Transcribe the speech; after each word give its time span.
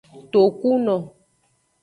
Tokuno. 0.31 0.95